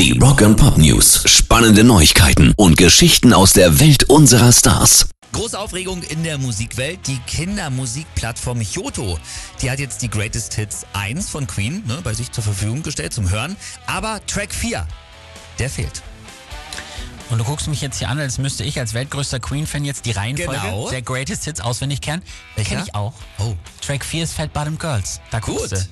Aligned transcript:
Die 0.00 0.18
Rock 0.18 0.40
and 0.40 0.56
Pop 0.56 0.78
News. 0.78 1.24
Spannende 1.26 1.84
Neuigkeiten 1.84 2.54
und 2.56 2.78
Geschichten 2.78 3.34
aus 3.34 3.52
der 3.52 3.80
Welt 3.80 4.04
unserer 4.04 4.50
Stars. 4.50 5.10
Große 5.32 5.58
Aufregung 5.58 6.02
in 6.04 6.24
der 6.24 6.38
Musikwelt. 6.38 7.00
Die 7.06 7.18
Kindermusikplattform 7.26 8.60
Kyoto, 8.60 9.18
die 9.60 9.70
hat 9.70 9.78
jetzt 9.78 10.00
die 10.00 10.08
Greatest 10.08 10.54
Hits 10.54 10.86
1 10.94 11.28
von 11.28 11.46
Queen 11.46 11.82
ne, 11.86 11.98
bei 12.02 12.14
sich 12.14 12.32
zur 12.32 12.42
Verfügung 12.42 12.82
gestellt 12.82 13.12
zum 13.12 13.28
Hören. 13.28 13.56
Aber 13.86 14.22
Track 14.26 14.54
4, 14.54 14.88
der 15.58 15.68
fehlt. 15.68 16.02
Und 17.30 17.38
du 17.38 17.44
guckst 17.44 17.68
mich 17.68 17.80
jetzt 17.80 17.98
hier 17.98 18.08
an, 18.08 18.18
als 18.18 18.38
müsste 18.38 18.64
ich 18.64 18.78
als 18.80 18.92
weltgrößter 18.92 19.38
Queen-Fan 19.38 19.84
jetzt 19.84 20.04
die 20.04 20.10
Reihenfolge 20.10 20.60
Genau. 20.60 20.90
der 20.90 21.00
Greatest 21.00 21.44
Hits 21.44 21.60
auswendig 21.60 22.00
kennen. 22.00 22.22
Welcher? 22.56 22.76
Kenn 22.76 22.84
ich 22.84 22.94
auch. 22.96 23.14
Oh. 23.38 23.54
Track 23.80 24.04
4 24.04 24.24
ist 24.24 24.32
Fat 24.34 24.52
Bottom 24.52 24.76
Girls. 24.78 25.20
Da 25.30 25.38
guckst 25.38 25.70
Gut. 25.70 25.78
du. 25.78 25.86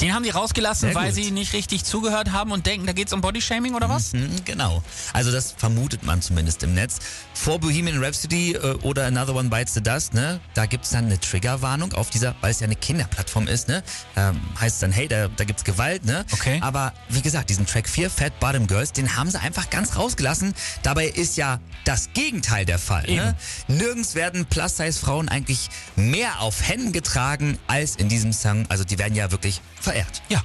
Den 0.00 0.14
haben 0.14 0.24
die 0.24 0.30
rausgelassen, 0.30 0.88
Sehr 0.88 0.94
weil 0.96 1.06
gut. 1.12 1.14
sie 1.14 1.30
nicht 1.30 1.52
richtig 1.52 1.84
zugehört 1.84 2.32
haben 2.32 2.50
und 2.50 2.66
denken, 2.66 2.86
da 2.86 2.92
geht's 2.92 3.12
um 3.12 3.20
Bodyshaming 3.20 3.74
oder 3.74 3.88
was? 3.88 4.12
Hm, 4.14 4.44
genau. 4.44 4.82
Also 5.12 5.30
das 5.30 5.52
vermutet 5.56 6.02
man 6.02 6.22
zumindest 6.22 6.62
im 6.64 6.74
Netz. 6.74 6.98
Vor 7.34 7.60
Bohemian 7.60 8.02
Rhapsody 8.02 8.54
äh, 8.54 8.74
oder 8.82 9.06
Another 9.06 9.34
One 9.36 9.48
Bites 9.48 9.74
the 9.74 9.82
Dust, 9.82 10.12
ne, 10.14 10.40
da 10.54 10.66
gibt 10.66 10.84
es 10.86 10.90
dann 10.90 11.04
eine 11.06 11.20
Triggerwarnung 11.20 11.92
auf 11.92 12.10
dieser, 12.10 12.34
weil 12.40 12.50
es 12.50 12.60
ja 12.60 12.64
eine 12.66 12.76
Kinderplattform 12.76 13.46
ist, 13.46 13.68
ne, 13.68 13.82
ähm, 14.16 14.40
heißt 14.60 14.82
dann, 14.82 14.90
hey, 14.90 15.06
da, 15.06 15.28
da 15.28 15.44
gibt's 15.44 15.62
Gewalt, 15.64 16.04
ne. 16.04 16.24
Okay. 16.32 16.58
Aber 16.62 16.92
wie 17.08 17.22
gesagt, 17.22 17.48
diesen 17.50 17.66
Track 17.66 17.88
4, 17.88 18.10
Fat 18.10 18.38
Bottom 18.40 18.66
Girls, 18.66 18.92
den 18.92 19.16
haben 19.16 19.30
sie 19.30 19.40
einfach 19.40 19.70
ganz 19.70 19.96
rausgelassen. 19.96 20.54
Dabei 20.82 21.06
ist 21.06 21.36
ja 21.36 21.60
das 21.84 22.10
Gegenteil 22.14 22.64
der 22.64 22.78
Fall. 22.78 23.04
Ne? 23.06 23.36
Nirgends 23.68 24.14
werden 24.14 24.46
Plus-Size-Frauen 24.46 25.28
eigentlich 25.28 25.68
mehr 25.96 26.40
auf 26.40 26.66
Händen 26.66 26.92
getragen 26.92 27.58
als 27.66 27.96
in 27.96 28.08
diesem 28.08 28.32
Song. 28.32 28.64
Also 28.68 28.84
die 28.84 28.98
werden 28.98 29.14
ja 29.14 29.30
wirklich 29.30 29.60
verehrt. 29.80 30.22
Ja. 30.28 30.42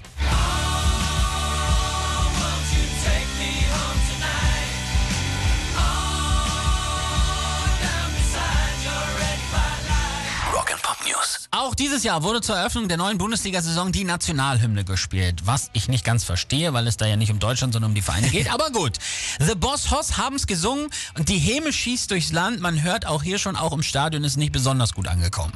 News. 11.05 11.47
Auch 11.51 11.75
dieses 11.75 12.03
Jahr 12.03 12.23
wurde 12.23 12.41
zur 12.41 12.55
Eröffnung 12.55 12.87
der 12.87 12.97
neuen 12.97 13.17
Bundesliga-Saison 13.17 13.91
die 13.91 14.03
Nationalhymne 14.03 14.83
gespielt. 14.83 15.41
Was 15.45 15.69
ich 15.73 15.87
nicht 15.87 16.03
ganz 16.03 16.23
verstehe, 16.23 16.73
weil 16.73 16.87
es 16.87 16.97
da 16.97 17.05
ja 17.05 17.15
nicht 17.15 17.31
um 17.31 17.39
Deutschland, 17.39 17.73
sondern 17.73 17.91
um 17.91 17.95
die 17.95 18.01
Vereine 18.01 18.29
geht. 18.29 18.49
Aber 18.53 18.71
gut. 18.71 18.97
The 19.39 19.55
Boss 19.55 19.91
Hoss 19.91 20.17
haben 20.17 20.35
es 20.35 20.47
gesungen 20.47 20.89
und 21.17 21.29
die 21.29 21.37
Häme 21.37 21.71
schießt 21.71 22.11
durchs 22.11 22.31
Land. 22.31 22.59
Man 22.59 22.83
hört 22.83 23.05
auch 23.05 23.23
hier 23.23 23.39
schon, 23.39 23.55
auch 23.55 23.73
im 23.73 23.83
Stadion 23.83 24.23
ist 24.23 24.37
nicht 24.37 24.51
besonders 24.51 24.93
gut 24.93 25.07
angekommen. 25.07 25.53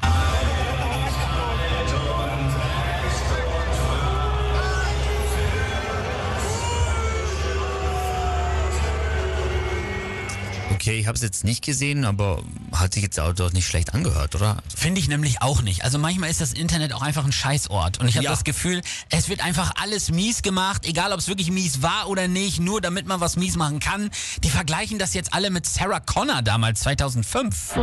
Okay, 10.82 10.98
ich 10.98 11.08
habe 11.08 11.16
es 11.18 11.22
jetzt 11.22 11.44
nicht 11.44 11.62
gesehen, 11.62 12.06
aber 12.06 12.42
hat 12.72 12.94
sich 12.94 13.04
jetzt 13.04 13.20
auch 13.20 13.34
doch 13.34 13.52
nicht 13.52 13.68
schlecht 13.68 13.94
angehört, 13.94 14.34
oder? 14.36 14.64
Finde 14.74 15.02
ich 15.02 15.10
nämlich 15.10 15.42
auch 15.42 15.62
nicht. 15.62 15.84
Also 15.84 16.00
manchmal 16.00 16.30
ist 16.30 16.40
das 16.40 16.54
Internet 16.54 16.94
auch 16.94 17.02
einfach 17.02 17.26
ein 17.26 17.34
Scheißort. 17.34 17.98
Und 18.00 18.08
ich 18.08 18.16
habe 18.16 18.24
Ja. 18.24 18.32
das 18.32 18.46
Gefühl, 18.46 18.82
es 19.10 19.28
wird 19.28 19.44
einfach 19.44 19.74
alles 19.76 20.10
mies 20.10 20.42
gemacht, 20.42 20.86
egal 20.86 21.12
ob 21.12 21.20
es 21.20 21.28
wirklich 21.28 21.52
mies 21.52 21.82
war 21.82 22.08
oder 22.08 22.30
nicht, 22.30 22.62
nur 22.62 22.80
damit 22.80 23.08
man 23.08 23.20
was 23.20 23.36
mies 23.36 23.58
machen 23.58 23.82
kann. 23.82 24.10
Die 24.42 24.50
vergleichen 24.50 25.00
das 25.00 25.14
jetzt 25.14 25.34
alle 25.34 25.50
mit 25.50 25.66
Sarah 25.66 26.00
Connor 26.00 26.44
damals 26.44 26.80
2005. 26.80 27.74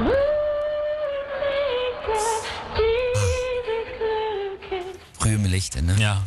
Früh 5.19 5.35
im 5.35 5.45
Lichte, 5.45 5.83
ne? 5.83 5.97
Ja. 5.99 6.23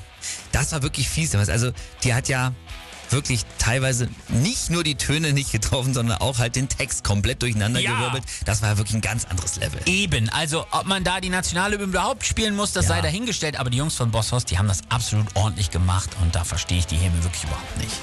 Das 0.51 0.71
war 0.71 0.83
wirklich 0.83 1.09
fies. 1.09 1.31
damals. 1.31 1.49
Also, 1.49 1.71
die 2.03 2.13
hat 2.13 2.27
ja 2.27 2.53
wirklich 3.11 3.45
teilweise 3.57 4.09
nicht 4.29 4.69
nur 4.69 4.83
die 4.83 4.95
Töne 4.95 5.33
nicht 5.33 5.51
getroffen, 5.51 5.93
sondern 5.93 6.17
auch 6.19 6.37
halt 6.39 6.55
den 6.55 6.69
Text 6.69 7.03
komplett 7.03 7.41
durcheinander 7.41 7.79
Ja. 7.79 7.95
gewirbelt. 7.95 8.23
Das 8.45 8.61
war 8.61 8.77
wirklich 8.77 8.95
ein 8.95 9.01
ganz 9.01 9.25
anderes 9.25 9.57
Level. 9.57 9.79
Eben, 9.85 10.29
also 10.29 10.65
ob 10.71 10.85
man 10.85 11.03
da 11.03 11.19
die 11.21 11.29
Nationalhymne 11.29 11.85
überhaupt 11.85 12.25
spielen 12.25 12.55
muss, 12.55 12.71
das 12.73 12.85
Ja. 12.85 12.95
sei 12.95 13.01
dahingestellt. 13.01 13.57
Aber 13.59 13.69
die 13.69 13.77
Jungs 13.77 13.95
von 13.95 14.11
Boss 14.11 14.31
Hoss, 14.31 14.45
die 14.45 14.57
haben 14.57 14.67
das 14.67 14.81
absolut 14.89 15.27
ordentlich 15.35 15.71
gemacht 15.71 16.09
und 16.21 16.35
da 16.35 16.43
verstehe 16.43 16.79
ich 16.79 16.87
die 16.87 16.97
Häme 16.97 17.23
wirklich 17.23 17.43
überhaupt 17.43 17.77
nicht. 17.77 18.01